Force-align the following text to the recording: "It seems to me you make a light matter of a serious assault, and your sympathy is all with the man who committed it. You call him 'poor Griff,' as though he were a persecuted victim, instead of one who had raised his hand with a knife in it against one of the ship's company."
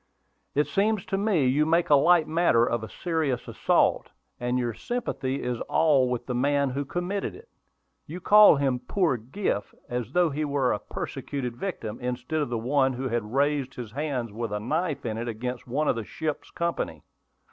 "It 0.55 0.65
seems 0.65 1.05
to 1.05 1.15
me 1.15 1.45
you 1.45 1.63
make 1.63 1.91
a 1.91 1.95
light 1.95 2.27
matter 2.27 2.65
of 2.65 2.83
a 2.83 2.89
serious 2.89 3.47
assault, 3.47 4.09
and 4.39 4.57
your 4.57 4.73
sympathy 4.73 5.43
is 5.43 5.61
all 5.69 6.09
with 6.09 6.25
the 6.25 6.33
man 6.33 6.71
who 6.71 6.85
committed 6.85 7.35
it. 7.35 7.47
You 8.07 8.19
call 8.19 8.55
him 8.55 8.79
'poor 8.79 9.15
Griff,' 9.17 9.75
as 9.89 10.13
though 10.13 10.31
he 10.31 10.43
were 10.43 10.73
a 10.73 10.79
persecuted 10.79 11.55
victim, 11.55 11.99
instead 11.99 12.41
of 12.41 12.49
one 12.49 12.93
who 12.93 13.09
had 13.09 13.31
raised 13.35 13.75
his 13.75 13.91
hand 13.91 14.31
with 14.35 14.51
a 14.51 14.59
knife 14.59 15.05
in 15.05 15.19
it 15.19 15.27
against 15.27 15.67
one 15.67 15.87
of 15.87 15.95
the 15.95 16.03
ship's 16.03 16.49
company." 16.49 17.03